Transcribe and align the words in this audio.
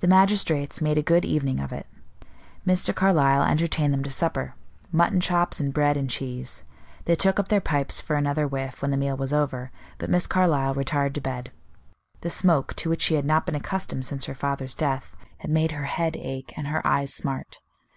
The 0.00 0.08
magistrates 0.08 0.80
made 0.80 0.98
a 0.98 1.00
good 1.00 1.24
evening 1.24 1.60
of 1.60 1.70
it. 1.70 1.86
Mr. 2.66 2.92
Carlyle 2.92 3.44
entertained 3.44 3.94
them 3.94 4.02
to 4.02 4.10
supper 4.10 4.56
mutton 4.90 5.20
chops 5.20 5.60
and 5.60 5.72
bread 5.72 5.96
and 5.96 6.10
cheese. 6.10 6.64
They 7.04 7.14
took 7.14 7.38
up 7.38 7.46
their 7.46 7.60
pipes 7.60 8.00
for 8.00 8.16
another 8.16 8.48
whiff 8.48 8.82
when 8.82 8.90
the 8.90 8.96
meal 8.96 9.16
was 9.16 9.32
over, 9.32 9.70
but 9.98 10.10
Miss 10.10 10.26
Carlyle 10.26 10.74
retired 10.74 11.14
to 11.14 11.20
bed; 11.20 11.52
the 12.22 12.30
smoke, 12.30 12.74
to 12.74 12.90
which 12.90 13.02
she 13.02 13.14
had 13.14 13.24
not 13.24 13.46
been 13.46 13.54
accustomed 13.54 14.04
since 14.06 14.24
her 14.24 14.34
father's 14.34 14.74
death, 14.74 15.14
had 15.38 15.52
made 15.52 15.70
her 15.70 15.84
head 15.84 16.16
ache 16.16 16.52
and 16.58 16.66
her 16.66 16.84
eyes 16.84 17.14
smart. 17.14 17.60